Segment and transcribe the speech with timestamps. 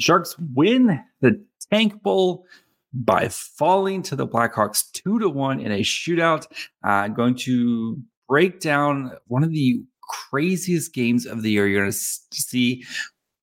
[0.00, 2.46] The Sharks win the Tank Bowl
[2.94, 6.46] by falling to the Blackhawks two to one in a shootout.
[6.82, 11.92] Uh, going to break down one of the craziest games of the year you're going
[11.92, 11.98] to
[12.32, 12.82] see.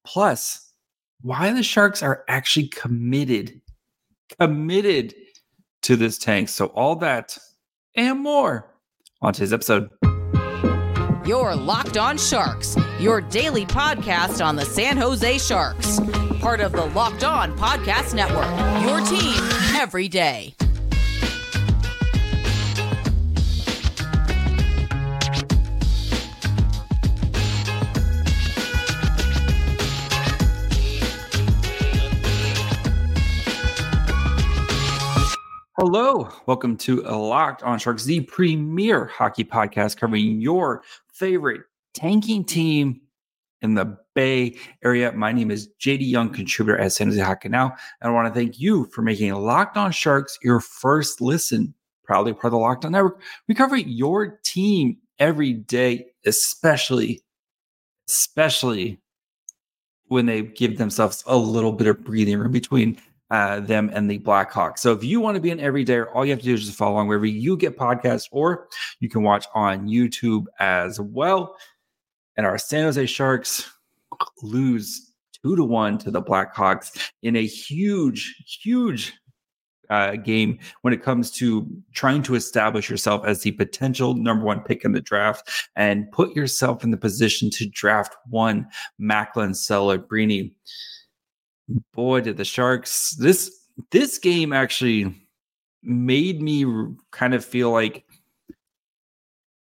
[0.03, 0.73] Plus,
[1.21, 3.61] why the Sharks are actually committed,
[4.39, 5.13] committed
[5.83, 6.49] to this tank.
[6.49, 7.37] So, all that
[7.95, 8.73] and more
[9.21, 9.91] on today's episode.
[11.23, 15.99] You're Locked On Sharks, your daily podcast on the San Jose Sharks,
[16.47, 18.47] part of the Locked On Podcast Network,
[18.81, 19.35] your team
[19.75, 20.55] every day.
[35.77, 43.01] Hello, welcome to Locked on Sharks, the premier hockey podcast covering your favorite tanking team
[43.61, 45.11] in the Bay Area.
[45.11, 48.39] My name is JD Young, contributor at San Jose Hockey Now, and I want to
[48.39, 51.73] thank you for making Locked on Sharks your first listen.
[52.03, 53.21] Proudly part of the Locked on Network.
[53.47, 57.21] We cover your team every day, especially,
[58.07, 58.99] especially
[60.07, 62.97] when they give themselves a little bit of breathing room between
[63.29, 64.79] uh, them and the Blackhawks.
[64.79, 66.77] So if you want to be an everyday, all you have to do is just
[66.77, 68.67] follow along wherever you get podcasts, or
[68.99, 71.57] you can watch on YouTube as well.
[72.37, 73.69] And our San Jose Sharks
[74.41, 75.11] lose
[75.43, 79.13] two to one to the Blackhawks in a huge, huge
[79.89, 84.61] uh, game when it comes to trying to establish yourself as the potential number one
[84.61, 88.67] pick in the draft and put yourself in the position to draft one
[88.99, 90.53] Macklin Celebrini
[91.93, 93.51] boy, did the Sharks this
[93.91, 95.13] this game actually
[95.83, 96.65] made me
[97.11, 98.05] kind of feel like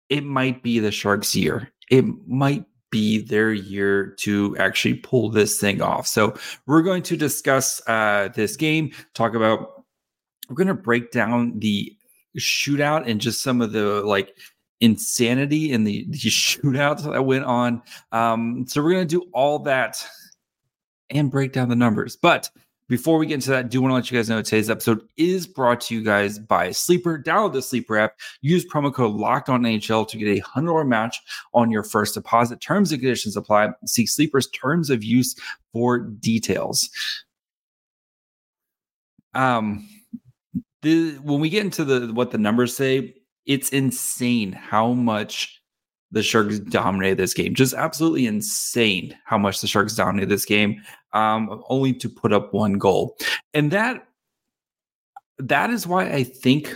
[0.08, 1.70] it might be the Sharks' year.
[1.90, 6.06] It might be their year to actually pull this thing off.
[6.06, 6.34] So
[6.66, 9.84] we're going to discuss uh, this game, talk about.
[10.48, 11.96] We're going to break down the
[12.38, 14.36] shootout and just some of the like
[14.80, 17.82] insanity in the, the shootouts that went on.
[18.12, 20.06] Um, so we're going to do all that
[21.10, 22.16] and break down the numbers.
[22.16, 22.50] But
[22.88, 25.00] before we get into that, I do want to let you guys know today's episode
[25.16, 27.18] is brought to you guys by Sleeper.
[27.18, 28.18] Download the Sleeper app.
[28.42, 31.18] Use promo code Locked On NHL to get a hundred dollar match
[31.54, 32.60] on your first deposit.
[32.60, 33.70] Terms and conditions apply.
[33.86, 35.34] See Sleeper's terms of use
[35.72, 36.90] for details.
[39.32, 39.88] Um,
[40.82, 43.14] the when we get into the what the numbers say,
[43.46, 45.62] it's insane how much
[46.14, 47.54] the Sharks dominated this game.
[47.54, 50.80] Just absolutely insane how much the Sharks dominated this game,
[51.12, 53.16] um, only to put up one goal.
[53.52, 54.06] And that
[55.38, 56.74] that is why I think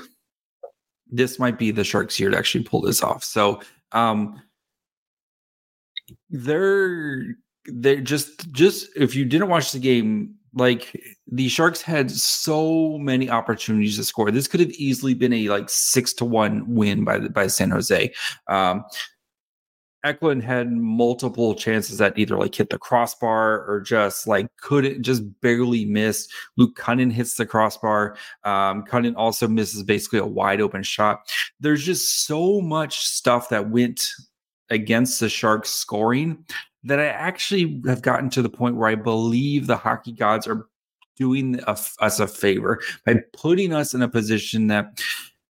[1.10, 3.24] this might be the Sharks year to actually pull this off.
[3.24, 3.60] So
[3.92, 4.42] um
[6.28, 7.24] they're
[7.66, 11.00] they're just just if you didn't watch the game, like
[11.30, 14.30] the Sharks had so many opportunities to score.
[14.30, 18.12] This could have easily been a like six to one win by by San Jose.
[18.48, 18.84] Um,
[20.08, 25.22] Eklund had multiple chances that either like hit the crossbar or just like couldn't just
[25.40, 26.28] barely miss.
[26.56, 28.16] Luke Kunin hits the crossbar.
[28.44, 31.30] Um, Kunin also misses basically a wide open shot.
[31.60, 34.08] There's just so much stuff that went
[34.70, 36.44] against the Sharks scoring
[36.84, 40.66] that I actually have gotten to the point where I believe the hockey gods are
[41.16, 45.02] doing us a favor by putting us in a position that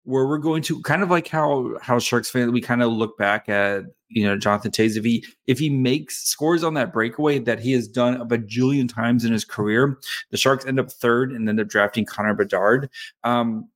[0.07, 3.17] where we're going to kind of like how how Sharks fan we kind of look
[3.17, 7.39] back at you know Jonathan Toews if he if he makes scores on that breakaway
[7.39, 9.99] that he has done a bajillion times in his career,
[10.31, 12.89] the Sharks end up third and end up drafting Connor Bedard.
[13.25, 13.67] Um,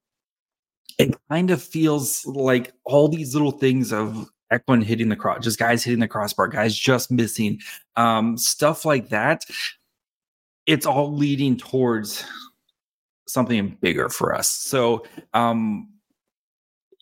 [0.98, 5.60] it kind of feels like all these little things of Eklund hitting the cross, just
[5.60, 7.60] guys hitting the crossbar, guys just missing,
[7.98, 9.44] um, stuff like that.
[10.66, 12.24] It's all leading towards
[13.28, 14.50] something bigger for us.
[14.50, 15.04] So
[15.34, 15.90] um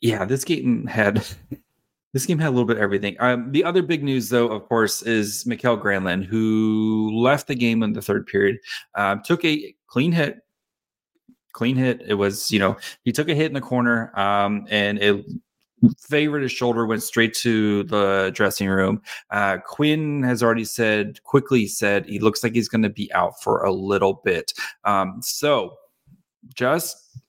[0.02, 1.26] yeah, this game had
[2.14, 3.16] this game had a little bit of everything.
[3.20, 7.84] Um, the other big news, though, of course, is Mikael Granlund, who left the game
[7.84, 8.58] in the third period,
[8.96, 10.40] um, took a clean hit.
[11.52, 12.02] Clean hit.
[12.08, 15.26] It was, you know, he took a hit in the corner, um, and it
[16.00, 19.02] favored his shoulder, went straight to the dressing room.
[19.32, 23.42] Uh, Quinn has already said, quickly said, he looks like he's going to be out
[23.42, 24.54] for a little bit.
[24.84, 25.78] Um, so,
[26.54, 27.20] just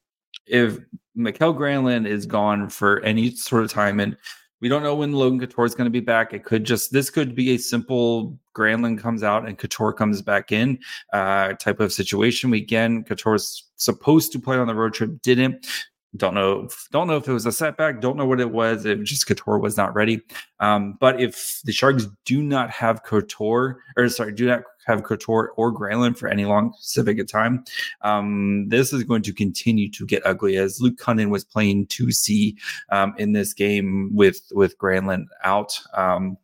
[0.47, 0.79] if
[1.23, 4.17] Mikael Granlund is gone for any sort of time, and
[4.61, 6.33] we don't know when Logan Couture is going to be back.
[6.35, 10.53] It could just this could be a simple Granlund comes out and Couture comes back
[10.53, 10.79] in
[11.13, 12.51] uh, type of situation.
[12.51, 15.67] We again Couture's supposed to play on the road trip, didn't.
[16.17, 16.69] Don't know.
[16.91, 18.01] Don't know if it was a setback.
[18.01, 18.85] Don't know what it was.
[18.85, 20.21] If just Couture was not ready.
[20.59, 25.53] Um, but if the Sharks do not have Couture, or sorry, do not have Couture
[25.57, 27.65] or Granlund for any long specific time,
[28.03, 30.57] um, this is going to continue to get ugly.
[30.57, 32.59] As Luke Kunin was playing two C
[32.91, 35.81] um, in this game with with Granlund out.
[35.95, 36.37] Um,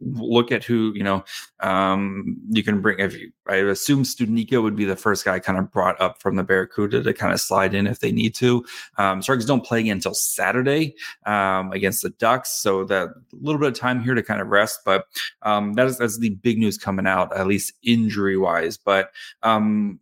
[0.00, 1.24] look at who you know
[1.60, 2.98] um, you can bring.
[2.98, 6.36] If you, I assume Studnicka would be the first guy kind of brought up from
[6.36, 8.64] the Barracuda to kind of slide in if they need to.
[8.98, 10.94] Um, Sharks don't play again until Saturday
[11.24, 14.48] um, against the Ducks, so that a little bit of time here to kind of
[14.48, 14.80] rest.
[14.84, 15.06] But
[15.42, 18.76] um, that is that's the big news coming out, at least injury wise.
[18.76, 19.10] But
[19.42, 20.00] um,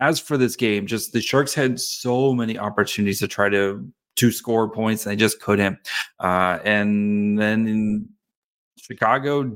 [0.00, 4.32] as for this game, just the Sharks had so many opportunities to try to to
[4.32, 5.78] score points and they just couldn't.
[6.18, 8.08] Uh, and then
[8.78, 9.50] Chicago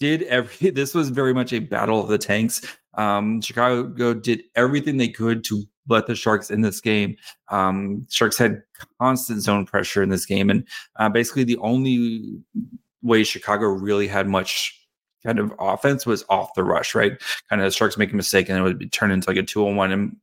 [0.00, 0.70] did every.
[0.72, 2.62] This was very much a battle of the tanks.
[2.94, 7.16] Um, Chicago did everything they could to let the Sharks in this game.
[7.48, 8.62] Um, Sharks had
[9.00, 10.66] constant zone pressure in this game, and
[10.96, 12.40] uh, basically the only
[13.02, 14.78] way Chicago really had much
[15.24, 17.12] kind of offense was off the rush, right?
[17.48, 19.42] Kind of the Sharks make a mistake and it would be turned into like a
[19.42, 19.92] two on one.
[19.92, 20.16] And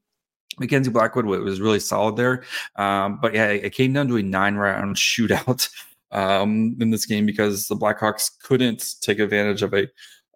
[0.59, 2.43] Mackenzie Blackwood was really solid there.
[2.75, 5.69] Um, but yeah, it came down to a nine round shootout
[6.11, 9.87] um, in this game because the Blackhawks couldn't take advantage of a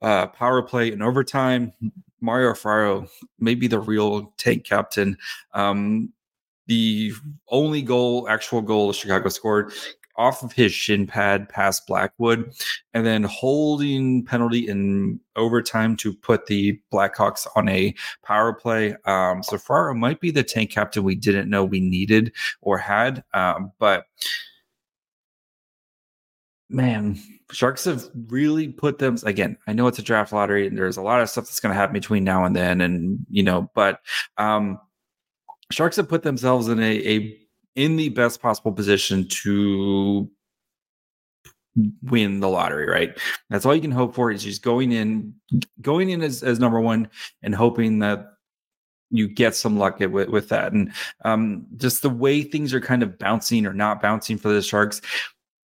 [0.01, 1.71] uh, power play in overtime.
[2.21, 3.07] Mario Ferraro
[3.39, 5.17] may be the real tank captain.
[5.53, 6.11] Um,
[6.67, 7.13] the
[7.49, 9.73] only goal, actual goal Chicago scored
[10.15, 12.53] off of his shin pad past Blackwood,
[12.93, 18.95] and then holding penalty in overtime to put the Blackhawks on a power play.
[19.05, 22.31] Um, so Ferraro might be the tank captain we didn't know we needed
[22.61, 24.05] or had, um, but
[26.69, 27.19] man,
[27.51, 29.57] Sharks have really put them again.
[29.67, 31.79] I know it's a draft lottery and there's a lot of stuff that's going to
[31.79, 33.99] happen between now and then, and you know, but
[34.37, 34.79] um,
[35.71, 37.37] Sharks have put themselves in a, a
[37.75, 40.29] in the best possible position to
[42.03, 43.17] win the lottery, right?
[43.49, 45.33] That's all you can hope for is just going in,
[45.81, 47.09] going in as, as number one
[47.41, 48.27] and hoping that
[49.09, 50.71] you get some luck with, with that.
[50.73, 50.91] And
[51.23, 55.01] um, just the way things are kind of bouncing or not bouncing for the Sharks,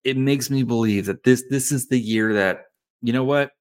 [0.03, 2.65] it makes me believe that this this is the year that
[3.01, 3.51] you know what?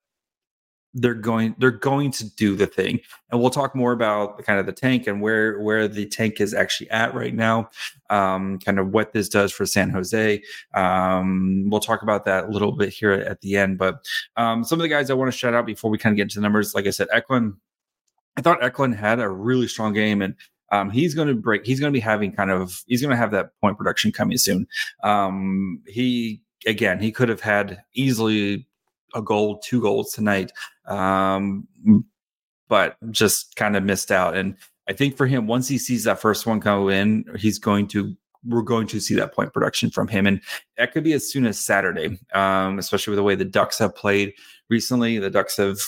[0.95, 3.01] They're going they're going to do the thing.
[3.31, 6.55] And we'll talk more about kind of the tank and where where the tank is
[6.55, 7.71] actually at right now
[8.11, 10.43] um kind of what this does for san jose.
[10.75, 14.05] Um we'll talk about that a little bit here at the end but
[14.37, 16.23] um some of the guys i want to shout out before we kind of get
[16.23, 17.55] into the numbers like i said eklund.
[18.37, 20.35] I thought eklund had a really strong game and
[20.71, 21.65] um, he's going to break.
[21.65, 22.83] He's going to be having kind of.
[22.87, 24.67] He's going to have that point production coming soon.
[25.03, 28.67] Um, he again, he could have had easily
[29.15, 30.53] a goal, two goals tonight,
[30.87, 31.67] um,
[32.69, 34.37] but just kind of missed out.
[34.37, 34.57] And
[34.89, 38.15] I think for him, once he sees that first one come in, he's going to
[38.47, 40.27] we're going to see that point production from him.
[40.27, 40.41] And
[40.77, 43.97] that could be as soon as Saturday, um, especially with the way the Ducks have
[43.97, 44.33] played
[44.71, 45.19] recently.
[45.19, 45.79] The Ducks have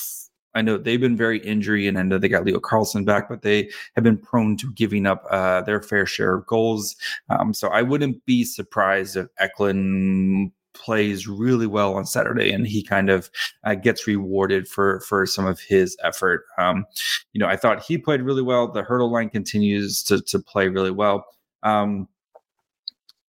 [0.55, 3.43] I know they've been very injury, and I know they got Leo Carlsson back, but
[3.43, 6.97] they have been prone to giving up uh, their fair share of goals.
[7.29, 12.83] Um, so I wouldn't be surprised if Eklund plays really well on Saturday and he
[12.83, 13.31] kind of
[13.65, 16.45] uh, gets rewarded for for some of his effort.
[16.59, 16.87] Um,
[17.33, 18.71] you know, I thought he played really well.
[18.71, 21.27] The Hertl line continues to to play really well.
[21.63, 22.09] Um,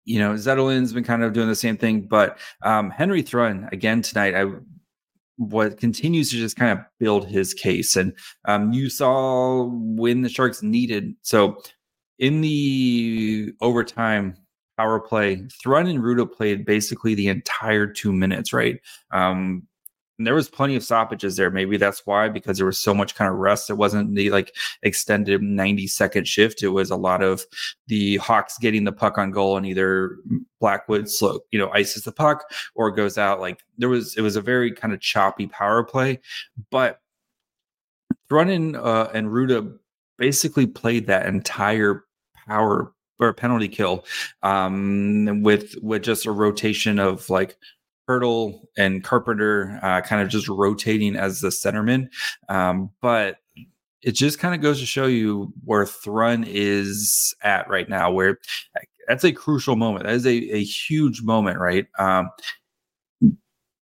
[0.04, 4.02] you know, Zetterlund's been kind of doing the same thing, but um, Henry Thrun again
[4.02, 4.34] tonight.
[4.34, 4.46] I
[5.40, 7.96] what continues to just kind of build his case.
[7.96, 8.12] And
[8.44, 11.62] um, you saw when the Sharks needed so
[12.18, 14.36] in the overtime
[14.76, 18.80] power play, Thrun and Rutta played basically the entire two minutes, right?
[19.12, 19.66] Um,
[20.20, 21.50] and there was plenty of stoppages there.
[21.50, 23.70] Maybe that's why, because there was so much kind of rest.
[23.70, 26.62] It wasn't the like extended 90 second shift.
[26.62, 27.46] It was a lot of
[27.86, 30.18] the Hawks getting the puck on goal and either
[30.60, 33.40] Blackwood slow, you know, ices the puck or goes out.
[33.40, 36.20] Like there was, it was a very kind of choppy power play.
[36.70, 37.00] But
[38.30, 39.74] Running uh, and Rutta
[40.18, 42.04] basically played that entire
[42.46, 44.04] power or penalty kill
[44.42, 47.56] um, with with just a rotation of like
[48.10, 52.08] Hertl and Carpenter uh, kind of just rotating as the centerman.
[52.48, 53.36] Um, but
[54.02, 58.38] it just kind of goes to show you where Thrun is at right now, where
[59.06, 60.06] that's a crucial moment.
[60.06, 61.86] That is a, a huge moment, right?
[61.98, 62.30] Um,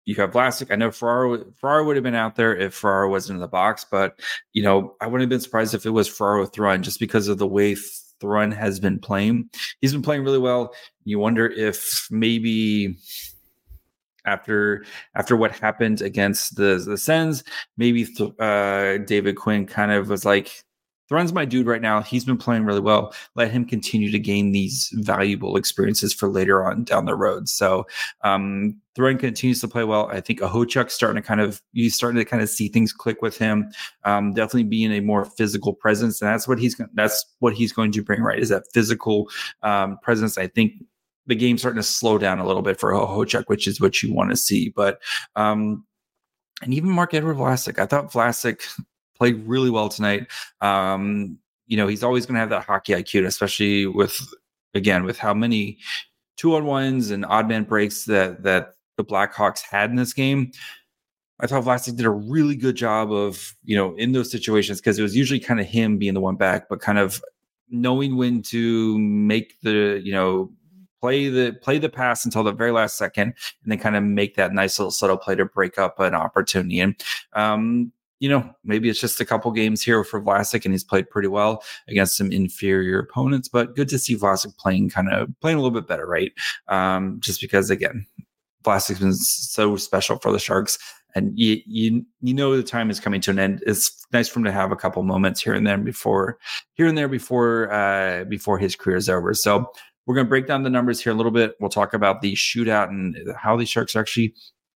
[0.04, 0.70] you have Vlasic.
[0.70, 3.86] I know Ferraro, Ferraro would have been out there if Ferraro wasn't in the box,
[3.90, 4.20] but
[4.52, 7.38] you know, I wouldn't have been surprised if it was Ferraro Thrun just because of
[7.38, 7.76] the way
[8.20, 9.48] Thrun has been playing.
[9.80, 10.74] He's been playing really well.
[11.04, 12.98] You wonder if maybe
[14.28, 17.42] after after what happened against the the Sens,
[17.76, 20.62] maybe th- uh, David Quinn kind of was like,
[21.08, 22.02] Thrun's my dude right now.
[22.02, 23.14] He's been playing really well.
[23.34, 27.48] Let him continue to gain these valuable experiences for later on down the road.
[27.48, 27.86] So
[28.22, 30.08] um continues to play well.
[30.08, 33.22] I think Okhotiuk's starting to kind of he's starting to kind of see things click
[33.22, 33.70] with him.
[34.04, 37.92] Um, definitely being a more physical presence, and that's what he's that's what he's going
[37.92, 38.22] to bring.
[38.22, 39.28] Right, is that physical
[39.62, 40.36] um, presence?
[40.36, 40.72] I think
[41.28, 44.12] the game's starting to slow down a little bit for Okhotiuk, which is what you
[44.12, 44.70] want to see.
[44.70, 45.00] But
[45.36, 45.84] um,
[46.62, 48.62] and even Marc-Edouard Vlasic, I thought Vlasic
[49.16, 50.26] played really well tonight.
[50.60, 54.18] Um, you know, he's always going to have that hockey IQ, especially with
[54.74, 55.78] again with how many
[56.36, 60.50] two on ones and odd man breaks that that the Blackhawks had in this game.
[61.40, 64.98] I thought Vlasic did a really good job of, you know, in those situations because
[64.98, 67.22] it was usually kind of him being the one back, but kind of
[67.70, 70.50] knowing when to make the, you know,
[71.00, 74.36] play the play the pass until the very last second, and then kind of make
[74.36, 76.80] that nice little subtle play to break up an opportunity.
[76.80, 76.94] And
[77.34, 81.08] um, you know, maybe it's just a couple games here for Vlasic, and he's played
[81.08, 83.48] pretty well against some inferior opponents.
[83.48, 86.32] But good to see Vlasic playing kind of playing a little bit better, right?
[86.68, 88.06] Um, just because again,
[88.64, 90.78] Vlasic's been so special for the Sharks,
[91.14, 93.62] and you you you know the time is coming to an end.
[93.66, 96.38] It's nice for him to have a couple moments here and there before
[96.74, 99.32] here and there before uh, before his career is over.
[99.32, 99.70] So
[100.08, 101.54] we're going to break down the numbers here a little bit.
[101.60, 104.34] We'll talk about the shootout and how the Sharks actually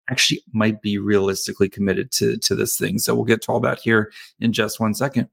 [0.09, 2.99] actually might be realistically committed to to this thing.
[2.99, 4.11] So we'll get to all that here
[4.41, 5.29] in just one second.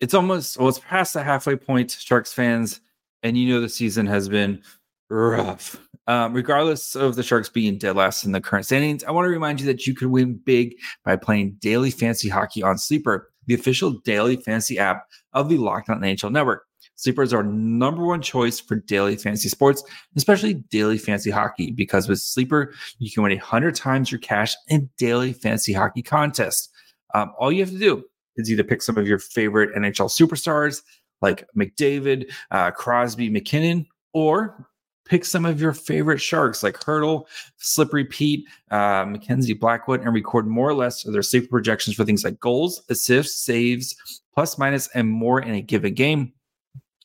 [0.00, 2.80] It's almost well, it's past the halfway point, Sharks fans,
[3.22, 4.62] and you know the season has been
[5.10, 5.78] rough.
[6.06, 9.30] Um, regardless of the Sharks being dead last in the current standings, I want to
[9.30, 13.54] remind you that you can win big by playing daily fancy hockey on Sleeper the
[13.54, 16.64] official daily fantasy app of the Locked On NHL Network.
[16.96, 19.82] Sleeper is our number one choice for daily fantasy sports,
[20.16, 24.88] especially daily fantasy hockey, because with Sleeper, you can win 100 times your cash in
[24.96, 26.70] daily fantasy hockey contests.
[27.14, 28.02] Um, all you have to do
[28.36, 30.82] is either pick some of your favorite NHL superstars
[31.20, 34.66] like McDavid, uh, Crosby, MacKinnon, or
[35.06, 37.26] pick some of your favorite sharks like Hertl,
[37.58, 42.04] Slippery Pete, uh, Mackenzie Blackwood, and record more or less of their safe projections for
[42.04, 46.32] things like goals, assists, saves, plus, minus, and more in a given game.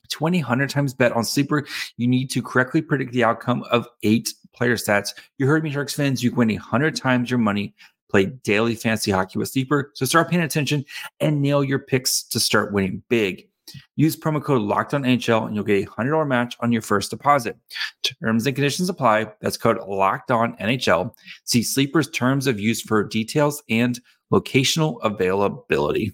[0.10, 1.66] 20 100 times bet on sleeper
[1.96, 5.14] you need to correctly predict the outcome of eight player stats.
[5.38, 7.74] You heard me sharks fans you can win 100 times your money.
[8.10, 9.92] Play daily fantasy hockey with sleeper.
[9.94, 10.84] So start paying attention
[11.22, 13.48] and nail your picks to start winning big
[13.96, 16.82] Use promo code Locked On NHL and you'll get a hundred dollar match on your
[16.82, 17.58] first deposit.
[18.04, 19.32] Terms and conditions apply.
[19.40, 21.14] That's code Locked On NHL.
[21.46, 24.00] See Sleeper's terms of use for details and
[24.32, 26.14] locational availability.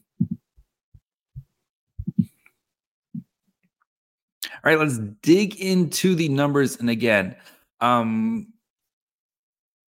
[4.68, 6.78] All right, let's dig into the numbers.
[6.78, 7.36] And again,
[7.80, 8.52] um,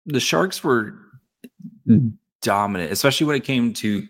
[0.05, 0.95] the Sharks were
[2.41, 4.07] dominant, especially when it came to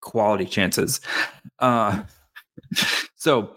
[0.00, 1.00] quality chances.
[1.58, 2.02] Uh,
[3.16, 3.54] so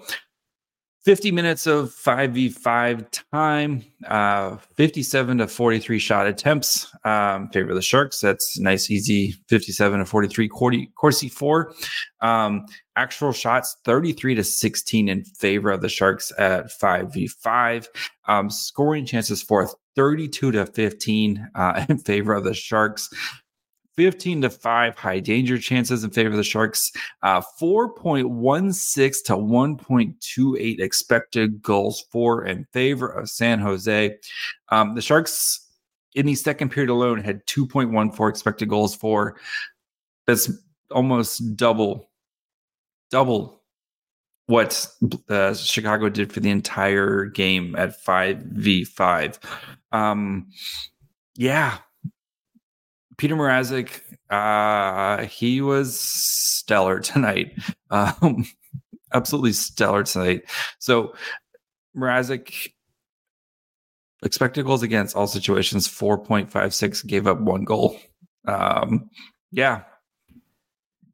[1.05, 6.89] 50 minutes of 5v5 time, uh, 57 to 43 shot attempts.
[7.03, 8.22] Um, favor of the Sharks.
[8.22, 10.48] That's nice, easy 57 to 43.
[10.95, 11.74] Corsi 4.
[12.22, 17.88] Um, actual shots 33 to 16 in favor of the Sharks at 5v5.
[18.29, 23.10] Um, scoring chances for 32 to 15 uh, in favor of the Sharks.
[23.96, 30.80] 15 to 5 high danger chances in favor of the Sharks, uh, 4.16 to 1.28
[30.80, 34.18] expected goals for in favor of San Jose.
[34.70, 35.68] Um, the Sharks
[36.16, 39.38] in the second period alone had 2.14 expected goals for.
[40.28, 40.52] That's
[40.92, 42.10] almost double,
[43.12, 43.64] double
[44.48, 44.88] what
[45.30, 49.38] uh, Chicago did for the entire game at 5v5.
[49.92, 50.48] Um,
[51.36, 51.78] yeah,
[53.17, 57.58] Peter Mrazek, uh, he was stellar tonight.
[57.91, 58.46] Um,
[59.13, 60.43] absolutely stellar tonight.
[60.79, 61.13] So
[61.96, 62.72] Mrazek
[64.24, 68.00] expected goals against all situations 4.56 gave up one goal.
[68.48, 69.10] Um,
[69.51, 69.84] yeah.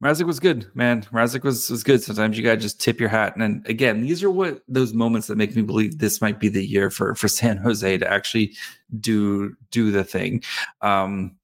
[0.02, 1.02] Mrazek was good, man.
[1.12, 2.02] Mrazek was was good.
[2.02, 3.34] Sometimes you gotta just tip your hat.
[3.34, 6.48] And then, again, these are what those moments that make me believe this might be
[6.48, 8.56] the year for for San Jose to actually
[9.02, 10.42] do do the thing.
[10.82, 11.36] Um,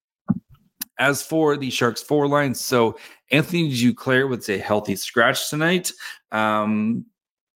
[1.00, 2.98] as for the Sharks four lines, so
[3.32, 5.92] Anthony Duclair with a healthy scratch tonight.
[6.32, 7.06] Um,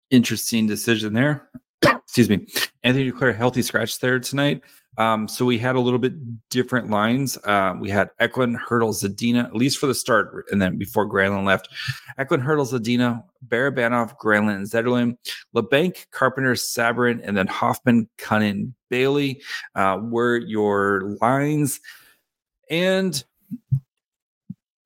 [0.09, 1.49] interesting decision there.
[1.83, 2.47] Excuse me.
[2.83, 4.61] Anthony Duclair healthy scratch there tonight.
[4.97, 6.13] Um, so we had a little bit
[6.49, 7.37] different lines.
[7.45, 11.45] Uh, we had Eklund, Hertl, Zadina, at least for the start, and then before Granlund
[11.45, 11.69] left,
[12.17, 15.15] Eklund, Hertl, Zadina, Barabanov, Granlund, and Zetterlund,
[15.55, 19.41] Labanc, Carpenter, Sabourin, and then Hoffman, Kunin, Bailey
[19.75, 21.79] uh, were your lines.
[22.69, 23.23] And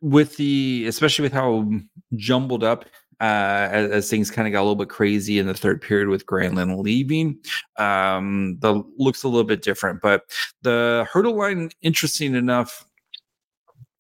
[0.02, 1.70] with the especially with how
[2.16, 2.86] jumbled up
[3.22, 6.10] uh, as, as, things kind of got a little bit crazy in the third period
[6.10, 7.40] with Granlund leaving.
[7.78, 10.24] Um, the looks a little bit different, but
[10.62, 12.86] the Hertl line, interesting enough.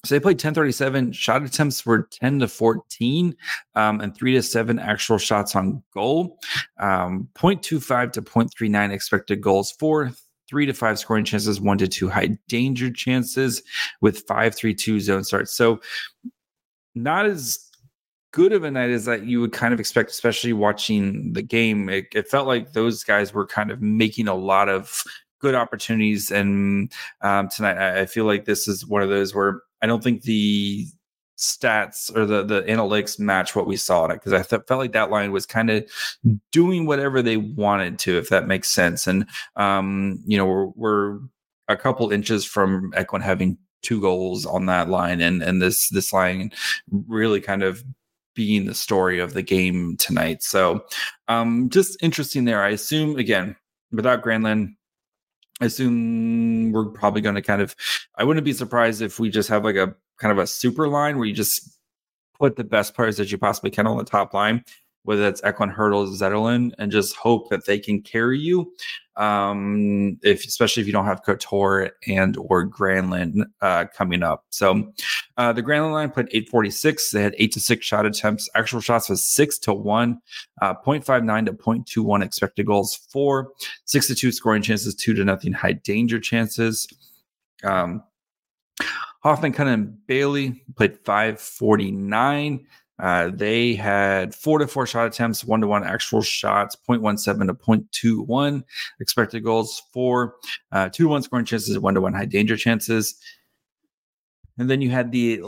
[0.05, 1.13] So they played 1037.
[1.13, 3.33] Shot attempts were 10 to 14,
[3.75, 6.37] um, and three to seven actual shots on goal.
[6.77, 10.11] Um, 0.25 to 0.39 expected goals for,
[10.53, 13.63] three to five scoring chances, one to two high danger chances
[14.01, 15.51] with five, three, two zone starts.
[15.51, 15.81] So
[16.93, 17.71] not as
[18.33, 21.89] good of a night as that you would kind of expect, especially watching the game.
[21.89, 25.03] It, it, felt like those guys were kind of making a lot of
[25.39, 26.29] good opportunities.
[26.29, 26.91] And
[27.21, 30.21] um, tonight, I, I feel like this is one of those where I don't think
[30.21, 30.85] the
[31.43, 34.79] stats or the the analytics match what we saw in it because I th- felt
[34.79, 35.85] like that line was kind of
[36.51, 39.07] doing whatever they wanted to, if that makes sense.
[39.07, 41.19] And um, you know, we're, we're
[41.67, 46.13] a couple inches from Eklund having two goals on that line, and and this this
[46.13, 46.51] line
[46.91, 47.83] really kind of
[48.35, 50.41] being the story of the game tonight.
[50.41, 50.85] So,
[51.27, 52.63] um, just interesting there.
[52.63, 53.55] I assume again,
[53.91, 54.73] without Granlund,
[55.61, 57.75] I assume we're probably going to kind of.
[58.17, 61.17] I wouldn't be surprised if we just have like a kind of a super line
[61.17, 61.77] where you just
[62.37, 64.63] put the best players that you possibly can on the top line
[65.03, 68.73] whether that's Eklund, Hertl, Zetterlund, and just hope that they can carry you.
[69.15, 74.45] Um, if especially if you don't have Couture and or Granlund uh, coming up.
[74.49, 74.91] So
[75.37, 77.11] uh, the Granlund line played 846.
[77.11, 78.49] They had eight to six shot attempts.
[78.55, 80.19] Actual shots was six to one,
[80.61, 83.51] uh, 0.59 to 0.21 expected goals, four,
[83.85, 86.87] six to two scoring chances, two to nothing high danger chances.
[87.63, 88.03] Um,
[89.23, 92.65] Hoffman, Cunningham, Bailey played 549.
[92.99, 97.53] Uh, they had four to four shot attempts, one to one actual shots, 0.17 to
[97.53, 98.63] 0.21
[98.99, 100.35] expected goals, four,
[100.71, 103.15] uh, two to one scoring chances, one to one high danger chances.
[104.57, 105.41] And then you had the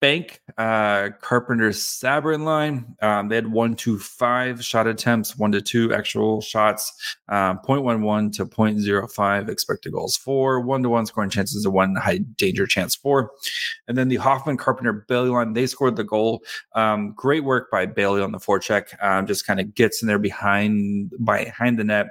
[0.00, 2.96] Bank, uh, Carpenter Sabourin line.
[3.02, 8.32] Um, they had one to five shot attempts, one to two actual shots, um, 0.11
[8.36, 12.94] to 0.05 expected goals for, one to one scoring chances, and one high danger chance
[12.94, 13.30] for.
[13.88, 16.42] And then the Hoffman Carpenter Bailey line, they scored the goal.
[16.74, 19.02] Um, great work by Bailey on the forecheck.
[19.04, 22.06] Um, just kind of gets in there behind behind the net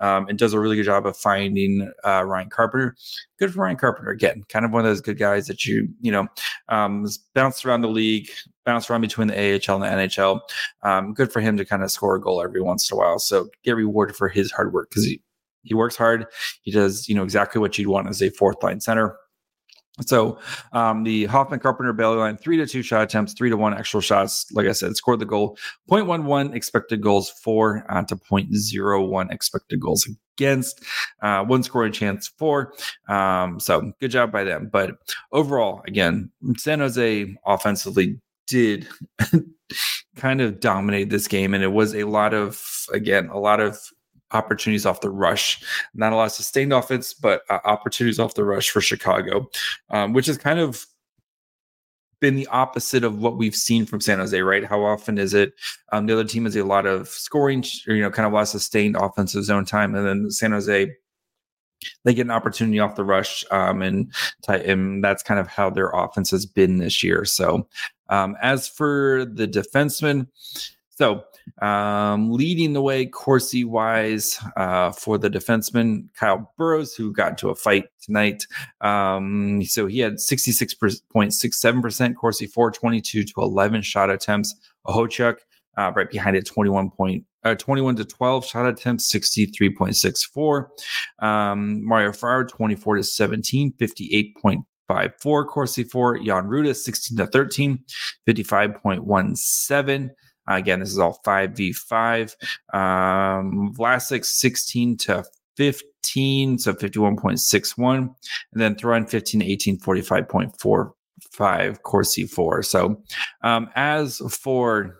[0.00, 2.96] um, and does a really good job of finding uh, Ryan Carpenter
[3.38, 4.44] good for Ryan Carpenter again.
[4.48, 6.26] Kind of one of those good guys that you you know
[6.68, 7.06] um,
[7.38, 8.28] bounced around the league,
[8.66, 10.40] bounced around between the AHL and the NHL.
[10.82, 13.20] Um, good for him to kind of score a goal every once in a while.
[13.20, 15.22] So get rewarded for his hard work because he
[15.62, 16.26] he works hard.
[16.62, 19.16] He does you know exactly what you'd want as a fourth line center.
[20.06, 20.38] So
[20.72, 24.00] um, the Hoffman Carpenter Bailey line, three to two shot attempts, three to one actual
[24.00, 24.46] shots.
[24.52, 25.58] Like I said, scored the goal.
[25.90, 30.08] 0.11 expected goals for uh, to 0.01 expected goals
[30.38, 30.84] against.
[31.22, 32.72] Uh, one scoring chance for.
[33.08, 34.68] Um, so good job by them.
[34.72, 34.96] But
[35.32, 38.88] overall, again, San Jose offensively did
[40.16, 43.78] kind of dominate this game, and it was a lot of again a lot of
[44.32, 45.62] opportunities off the rush.
[45.94, 49.48] Not a lot of sustained offense, but uh, opportunities off the rush for Chicago,
[49.90, 50.86] um, which is kind of
[52.20, 54.64] been the opposite of what we've seen from San Jose, right?
[54.64, 55.52] How often is it
[55.92, 58.34] um, the other team has a lot of scoring, or, you know, kind of a
[58.34, 60.90] lot of sustained offensive zone time, and then San Jose
[62.04, 64.12] they get an opportunity off the rush, um, and,
[64.48, 67.24] and that's kind of how their offense has been this year.
[67.24, 67.68] So,
[68.08, 70.26] um, as for the defensemen,
[70.98, 71.22] so
[71.62, 77.50] um, leading the way, Corsi wise, uh, for the defenseman Kyle Burroughs, who got into
[77.50, 78.44] a fight tonight.
[78.80, 84.56] Um, so he had 66.67%, Corsi 422 to 11 shot attempts.
[84.88, 85.36] Okhotiuk,
[85.76, 90.66] uh, right behind it, 21 point, uh, 21 to 12 shot attempts, 63.64.
[91.20, 95.46] Um, Mario Ferraro, 24 to 17, 58.54.
[95.46, 97.78] Corsi 4, Jan Rutta, 16 to 13,
[98.26, 100.10] 55.17.
[100.48, 102.34] Again, this is all 5v5.
[102.74, 105.24] Um, Vlasic 16 to
[105.56, 107.96] 15, so 51.61.
[107.96, 108.14] And
[108.54, 112.62] then Thrun 15 to 18, 45.45, Corsi 4.
[112.62, 113.02] So
[113.42, 114.98] um, as for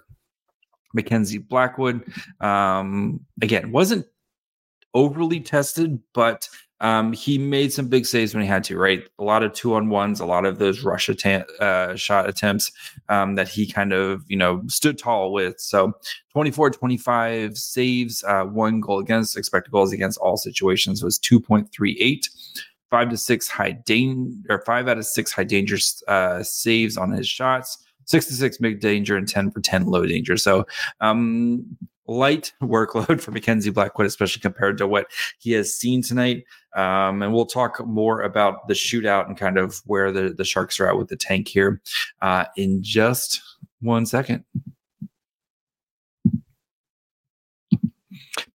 [0.94, 2.02] Mackenzie Blackwood,
[2.40, 4.06] um, again, wasn't
[4.94, 6.48] overly tested, but
[6.80, 9.02] um, he made some big saves when he had to, right?
[9.18, 12.70] A lot of two on ones, a lot of those rush attempt, uh, shot attempts
[13.08, 15.60] um, that he kind of, you know, stood tall with.
[15.60, 15.92] So
[16.32, 22.28] 24 25 saves, uh, one goal against, expected goals against all situations was 2.38.
[22.90, 27.10] Five to six high danger, or five out of six high danger uh, saves on
[27.10, 30.38] his shots, six to six mid danger, and 10 for 10 low danger.
[30.38, 30.66] So,
[31.02, 31.76] um,
[32.09, 35.07] light workload for Mackenzie Blackwood, especially compared to what
[35.38, 36.44] he has seen tonight.
[36.75, 40.81] Um, and we'll talk more about the shootout and kind of where the, the Sharks
[40.81, 41.81] are at with the tank here
[42.23, 43.40] uh, in just
[43.81, 44.44] one second.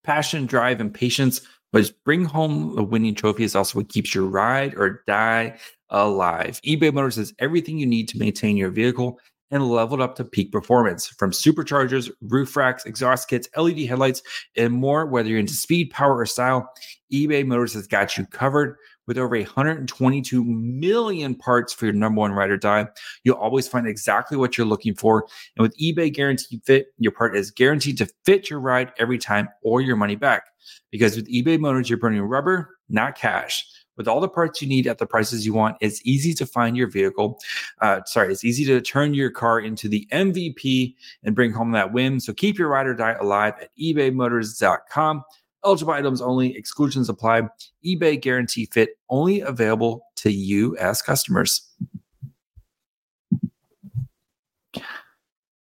[0.03, 1.41] Passion, drive, and patience
[1.73, 5.57] but bring home a winning trophy is also what keeps your ride or die
[5.89, 6.61] alive.
[6.65, 9.19] eBay Motors has everything you need to maintain your vehicle
[9.53, 14.23] and leveled up to peak performance from superchargers, roof racks, exhaust kits, LED headlights,
[14.57, 15.05] and more.
[15.05, 16.73] Whether you're into speed, power, or style,
[17.13, 18.75] eBay Motors has got you covered.
[19.05, 22.87] With over 122 million parts for your number one ride or die,
[23.23, 25.27] you'll always find exactly what you're looking for.
[25.55, 29.49] And with eBay Guaranteed Fit, your part is guaranteed to fit your ride every time
[29.61, 30.45] or your money back.
[30.89, 33.67] Because with eBay Motors, you're burning rubber, not cash.
[33.95, 36.75] With all the parts you need at the prices you want, it's easy to find
[36.75, 37.39] your vehicle.
[37.81, 41.93] Uh, sorry, it's easy to turn your car into the MVP and bring home that
[41.93, 42.19] win.
[42.19, 45.23] So keep your ride or die alive at ebaymotors.com.
[45.65, 47.43] Eligible items only, exclusions apply.
[47.85, 51.01] eBay guarantee fit only available to U.S.
[51.01, 51.69] customers.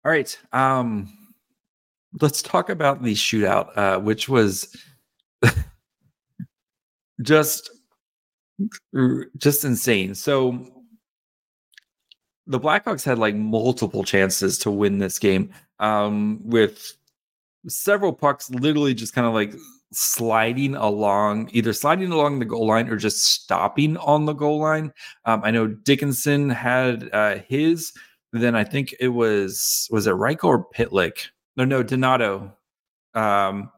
[0.03, 0.35] All right.
[0.51, 1.15] Um,
[2.19, 4.75] let's talk about the shootout, uh, which was
[7.21, 7.69] just
[9.37, 10.15] just insane.
[10.15, 10.67] So
[12.47, 16.93] the Blackhawks had like multiple chances to win this game um, with
[17.67, 19.53] several pucks literally just kind of like
[19.93, 24.91] sliding along, either sliding along the goal line or just stopping on the goal line.
[25.25, 27.93] Um, I know Dickinson had uh, his.
[28.33, 31.27] Then I think it was was it Reichel or Pitlick?
[31.57, 32.55] No, no, Donato.
[33.13, 33.69] Um,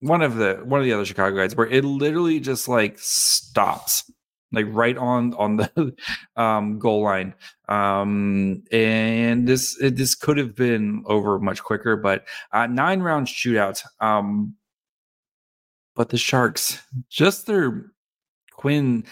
[0.00, 4.10] one of the one of the other Chicago guys where it literally just like stops
[4.52, 5.94] like right on on the
[6.36, 7.34] um, goal line.
[7.68, 13.26] Um, and this it, this could have been over much quicker but uh, nine round
[13.26, 14.54] shootout um,
[15.96, 16.80] but the sharks
[17.10, 17.86] just their
[18.52, 19.04] quinn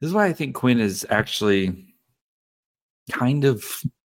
[0.00, 1.94] this is why i think quinn is actually
[3.10, 3.62] kind of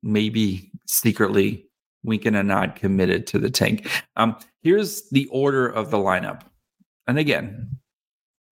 [0.04, 1.67] maybe secretly
[2.08, 3.88] winking a nod committed to the tank.
[4.16, 6.42] Um, here's the order of the lineup.
[7.06, 7.70] And again,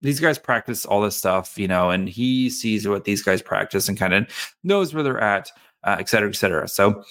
[0.01, 3.89] these guys practice all this stuff, you know, and he sees what these guys practice
[3.89, 4.27] and kind of
[4.63, 5.49] knows where they're at,
[5.83, 6.67] uh, et cetera, et cetera.
[6.67, 7.03] So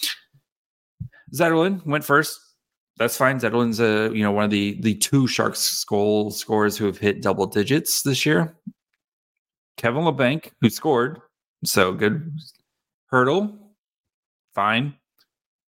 [1.34, 2.38] Zetterlund went first.
[2.96, 3.40] That's fine.
[3.40, 7.22] Zetterlund's a you know one of the the two Sharks goal scorers who have hit
[7.22, 8.56] double digits this year.
[9.76, 11.18] Kevin Labanc, who scored,
[11.64, 12.38] so good.
[13.12, 13.58] Hertl,
[14.54, 14.94] fine.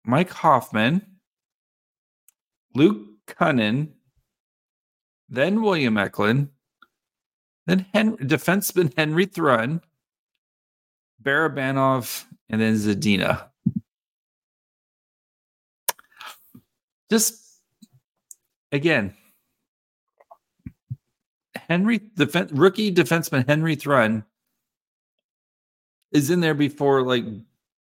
[0.05, 1.03] Mike Hoffman,
[2.75, 3.93] Luke Kunin,
[5.29, 6.49] then William Eklund,
[7.67, 9.83] then Henry, defenseman Henry Thrun,
[11.23, 13.49] Barabanov, and then Zadina.
[17.11, 17.43] Just
[18.73, 19.15] again,
[21.69, 24.25] Henry, defense, rookie defenseman Henry Thrun
[26.13, 27.25] is in there before like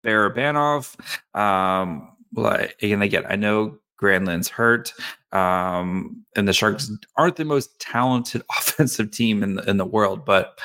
[0.04, 0.96] Barabanov.
[1.38, 4.92] Um, like, and again, I know Granlund's hurt,
[5.32, 10.24] um, and the Sharks aren't the most talented offensive team in the, in the world,
[10.24, 10.58] but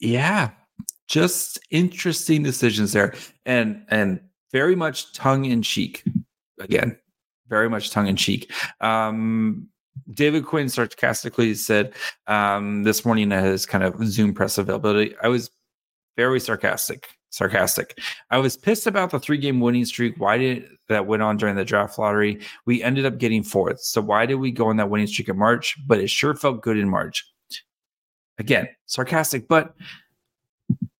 [0.00, 0.50] yeah,
[1.08, 4.20] just interesting decisions there, and and
[4.52, 6.04] very much tongue in cheek.
[6.60, 6.98] Again,
[7.48, 8.52] very much tongue in cheek.
[8.80, 9.68] Um,
[10.12, 11.92] David Quinn sarcastically said
[12.26, 15.50] um, this morning at his kind of Zoom press availability, I was
[16.18, 17.06] very sarcastic.
[17.30, 17.96] Sarcastic.
[18.30, 20.14] I was pissed about the three game winning streak.
[20.18, 22.40] Why did that went on during the draft lottery?
[22.66, 23.80] We ended up getting fourth.
[23.80, 25.76] So why did we go on that winning streak in March?
[25.86, 27.24] But it sure felt good in March.
[28.38, 29.46] Again, sarcastic.
[29.46, 29.76] But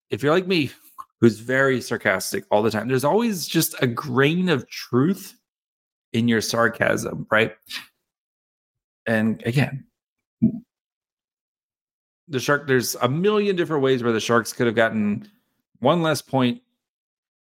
[0.09, 0.71] if you're like me,
[1.19, 5.35] who's very sarcastic all the time, there's always just a grain of truth
[6.13, 7.55] in your sarcasm, right?
[9.05, 9.83] And again,
[12.29, 15.27] the shark there's a million different ways where the sharks could have gotten
[15.79, 16.61] one less point.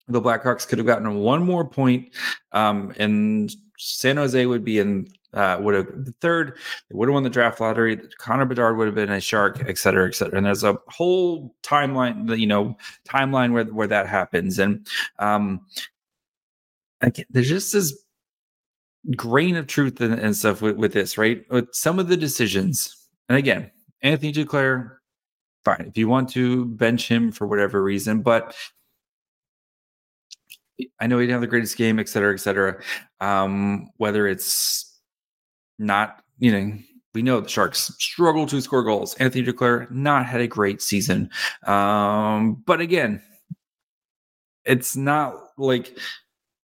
[0.09, 2.15] The blackhawks could have gotten one more point
[2.53, 6.57] um, and san jose would be in uh, would have the third
[6.89, 8.01] they would have won the draft lottery.
[8.19, 10.39] Connor bedard would have been a shark et cetera et cetera.
[10.39, 14.59] And there's a whole timeline you know timeline where, where that happens.
[14.59, 14.87] And
[15.19, 15.61] um
[17.29, 17.97] there's just this
[19.15, 21.45] grain of truth and, and stuff with, with this right?
[21.51, 22.97] With some of the decisions.
[23.29, 23.71] And again
[24.03, 24.97] Anthony Duclair,
[25.65, 25.87] fine.
[25.89, 28.55] If you want to bench him for whatever reason, but
[31.01, 32.81] I know he didn't have the greatest game, et cetera, et cetera.
[33.21, 35.01] Um, whether it's
[35.79, 36.79] not, you know,
[37.15, 39.15] we know the Sharks struggle to score goals.
[39.15, 41.31] Anthony Duclair not had a great season.
[41.67, 43.23] Um, but again,
[44.65, 45.99] it's not like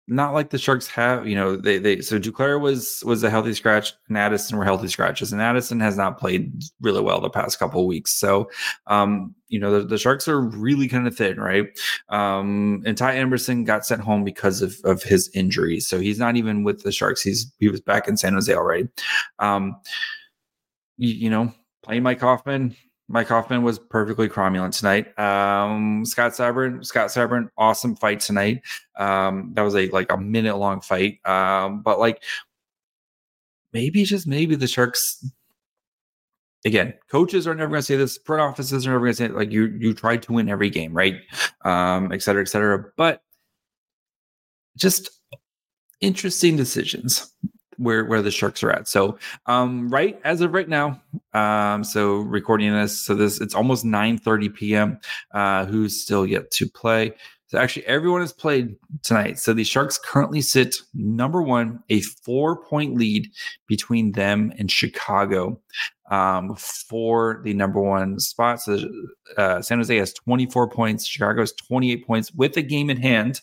[0.08, 3.54] not like the Sharks have, you know, they they so Duclair was was a healthy
[3.54, 7.58] scratch and Addison were healthy scratches, and Addison has not played really well the past
[7.58, 8.14] couple weeks.
[8.14, 8.50] So
[8.88, 11.68] um, you know, the, the Sharks are really kind of thin, right?
[12.10, 15.80] Um, and Ty Emberson got sent home because of of his injury.
[15.80, 17.22] So he's not even with the Sharks.
[17.22, 18.90] He's he was back in San Jose already.
[19.40, 19.78] Um,
[20.98, 22.76] you, you know, playing Mike Hoffman,
[23.08, 25.18] Mike Hoffman was perfectly cromulent tonight.
[25.20, 28.62] Um, Scott Sabourin, Scott Sabourin, awesome fight tonight.
[28.98, 31.26] Um, that was a like a minute long fight.
[31.26, 32.24] Um, but like
[33.74, 35.26] maybe just maybe the Sharks.
[36.66, 38.18] Again, coaches are never going to say this.
[38.26, 39.36] Front offices are never going to say it.
[39.36, 39.66] like you.
[39.66, 41.16] You tried to win every game, right?
[41.66, 42.86] Um, et cetera, et cetera.
[42.96, 43.22] But
[44.78, 45.10] just
[46.00, 47.33] interesting decisions
[47.84, 48.88] where where the sharks are at.
[48.88, 51.02] So um right as of right now,
[51.34, 55.00] um so recording this, so this it's almost 9 30 p.m.
[55.34, 57.14] Uh who's still yet to play.
[57.54, 59.38] So actually everyone has played tonight.
[59.38, 63.30] So the Sharks currently sit number one, a four point lead
[63.68, 65.62] between them and Chicago
[66.10, 68.60] um, for the number one spot.
[68.62, 68.80] So
[69.38, 73.42] uh, San Jose has 24 points, Chicago has 28 points with a game in hand.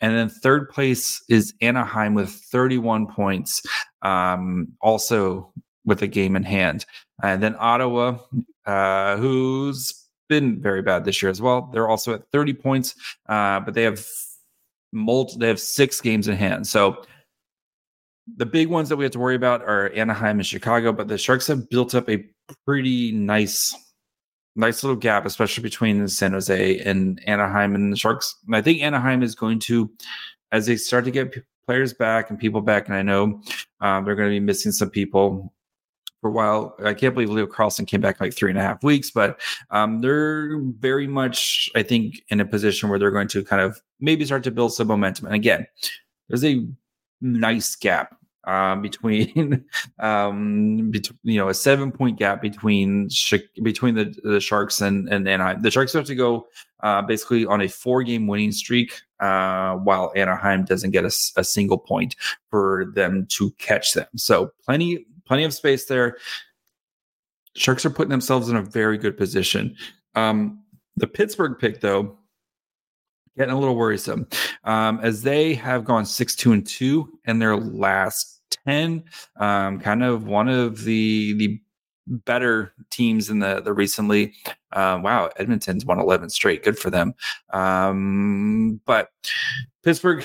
[0.00, 3.62] And then third place is Anaheim with 31 points,
[4.02, 5.52] um, also
[5.84, 6.86] with a game in hand.
[7.22, 8.18] And then Ottawa,
[8.64, 11.70] uh, who's been very bad this year as well.
[11.72, 12.94] They're also at 30 points,
[13.28, 14.06] uh, but they have
[14.92, 16.66] multi, they have six games in hand.
[16.66, 17.02] So
[18.36, 21.18] the big ones that we have to worry about are Anaheim and Chicago, but the
[21.18, 22.24] Sharks have built up a
[22.66, 23.74] pretty nice
[24.58, 28.36] nice little gap, especially between San Jose and Anaheim and the Sharks.
[28.46, 29.90] And I think Anaheim is going to,
[30.52, 31.34] as they start to get
[31.66, 33.40] players back and people back, and I know
[33.80, 35.52] um, they're going to be missing some people
[36.20, 36.74] for a while.
[36.84, 39.40] I can't believe Leo Carlsson came back in like three and a half weeks, but
[39.70, 43.80] um, they're very much, I think, in a position where they're going to kind of
[44.00, 45.26] maybe start to build some momentum.
[45.26, 45.66] And again,
[46.28, 46.66] there's a
[47.20, 48.17] nice gap
[48.52, 49.64] um, between
[49.98, 53.08] um, between you know a seven point gap between
[53.62, 55.60] between the, the Sharks and and Anaheim.
[55.60, 56.46] The Sharks have to go
[56.82, 61.44] uh, basically on a four game winning streak, uh, while Anaheim doesn't get a, a,
[61.44, 62.16] single point
[62.50, 64.06] for them to catch them.
[64.16, 66.16] So plenty plenty of space there.
[67.54, 69.76] Sharks are putting themselves in a very good position.
[70.14, 70.62] Um,
[70.96, 72.16] the Pittsburgh pick, though,
[73.36, 74.26] getting a little worrisome
[74.64, 79.04] um, as they have gone six two and two in their last ten.
[79.36, 81.60] Um, kind of one of the the
[82.06, 84.34] better teams in the the recently.
[84.72, 86.64] Uh, wow, Edmonton's won eleven straight.
[86.64, 87.14] Good for them.
[87.52, 89.10] Um, but
[89.82, 90.24] Pittsburgh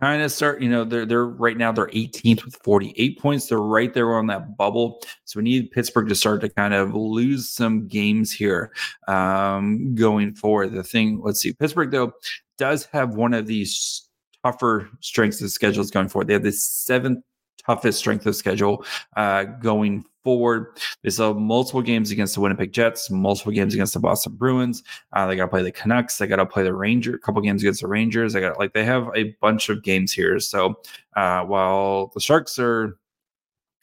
[0.00, 3.46] kind of start, you know, they're they're right now they're 18th with 48 points.
[3.46, 5.00] They're right there on that bubble.
[5.24, 8.72] So we need Pittsburgh to start to kind of lose some games here
[9.08, 10.72] um, going forward.
[10.72, 12.12] The thing, let's see, Pittsburgh though
[12.58, 14.05] does have one of these
[14.46, 16.28] tougher strengths of schedules going forward.
[16.28, 17.24] They have the seventh
[17.58, 18.84] toughest strength of schedule
[19.16, 20.78] uh, going forward.
[21.02, 24.84] They still have multiple games against the Winnipeg Jets, multiple games against the Boston Bruins.
[25.12, 26.18] Uh, they got to play the Canucks.
[26.18, 27.16] They got to play the Ranger.
[27.16, 28.32] A couple games against the Rangers.
[28.32, 30.38] They got like they have a bunch of games here.
[30.38, 30.76] So
[31.16, 32.98] uh, while the Sharks are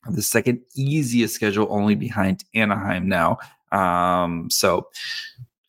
[0.10, 3.38] the second easiest schedule, only behind Anaheim now.
[3.72, 4.88] Um, so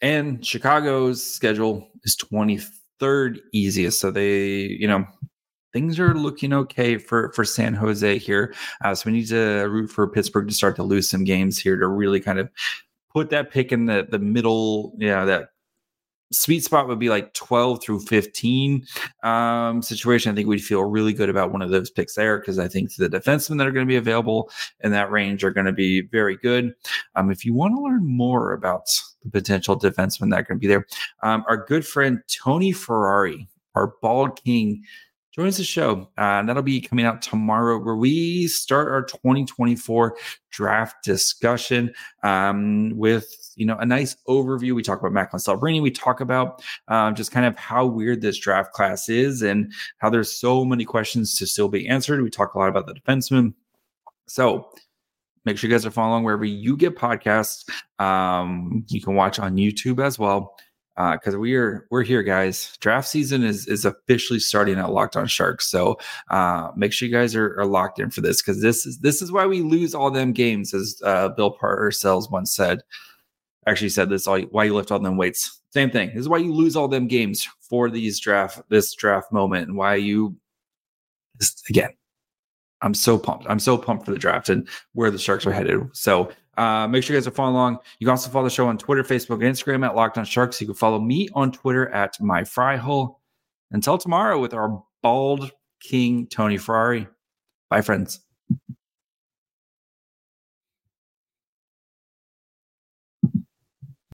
[0.00, 2.14] and Chicago's schedule is
[3.00, 4.00] 23rd easiest.
[4.00, 4.38] So they,
[4.78, 5.06] you know,
[5.72, 8.54] things are looking okay for for San Jose here.
[8.82, 11.76] Uh, so we need to root for Pittsburgh to start to lose some games here
[11.76, 12.50] to really kind of
[13.12, 14.94] put that pick in the the middle.
[14.98, 15.50] Yeah, that
[16.32, 18.84] sweet spot would be like 12 through 15
[19.22, 20.32] um, situation.
[20.32, 22.94] I think we'd feel really good about one of those picks there because I think
[22.96, 26.00] the defensemen that are going to be available in that range are going to be
[26.00, 26.74] very good.
[27.14, 28.86] Um, if you want to learn more about
[29.24, 30.86] the potential defensemen that are going to be there,
[31.22, 34.82] um, our good friend Tony Ferrari, our bald king
[35.34, 36.08] joins the show.
[36.16, 40.16] Uh, that'll be coming out tomorrow, where we start our 2024
[40.50, 44.74] draft discussion um, with you know a nice overview.
[44.74, 45.82] We talk about Macklin Celebrini.
[45.82, 50.08] We talk about uh, just kind of how weird this draft class is and how
[50.08, 52.22] there's so many questions to still be answered.
[52.22, 53.54] We talk a lot about the defenseman.
[54.26, 54.70] So
[55.44, 57.68] make sure you guys are following wherever you get podcasts.
[57.98, 60.56] Um, you can watch on YouTube as well
[60.96, 62.76] because uh, we're we're here, guys.
[62.80, 65.98] Draft season is is officially starting at Locked On Sharks, so
[66.30, 69.20] uh, make sure you guys are, are locked in for this because this is this
[69.20, 72.80] is why we lose all them games, as uh, Bill Parcells once said.
[73.66, 75.60] Actually, said this all why you lift all them weights.
[75.70, 76.10] Same thing.
[76.10, 79.76] This is why you lose all them games for these draft this draft moment, and
[79.76, 80.36] why you
[81.38, 81.90] this, again.
[82.84, 83.46] I'm so pumped.
[83.48, 85.80] I'm so pumped for the draft and where the Sharks are headed.
[85.94, 87.78] So uh, make sure you guys are following along.
[87.98, 90.60] You can also follow the show on Twitter, Facebook, and Instagram at Locked On Sharks.
[90.60, 93.20] You can follow me on Twitter at My Fry Hole.
[93.70, 97.08] Until tomorrow with our bald king, Tony Ferrari.
[97.70, 98.20] Bye, friends.